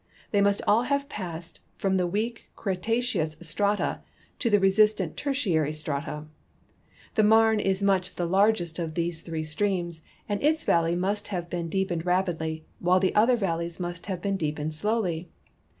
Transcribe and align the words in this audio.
They 0.31 0.41
must 0.41 0.63
all 0.67 0.81
have 0.81 1.09
passed 1.09 1.59
from 1.77 1.93
the 1.93 2.07
weak 2.07 2.49
Cretaceous 2.55 3.37
strata 3.41 4.01
to 4.39 4.49
the 4.49 4.59
resistant 4.59 5.15
Tertiary 5.15 5.73
strata. 5.73 6.25
The 7.13 7.21
INIarne 7.21 7.61
is 7.63 7.83
much 7.83 8.15
the 8.15 8.25
largest 8.25 8.79
of 8.79 8.95
these 8.95 9.21
three 9.21 9.43
streams, 9.43 10.01
and 10.27 10.41
its 10.41 10.63
valley 10.63 10.95
must 10.95 11.27
have 11.27 11.51
been 11.51 11.69
deepened 11.69 12.03
rapidly, 12.03 12.65
while 12.79 12.99
the 12.99 13.13
other 13.13 13.35
valleys 13.37 13.79
must 13.79 14.07
have 14.07 14.23
been 14.23 14.37
deepened 14.37 14.73
slowly. 14.73 15.29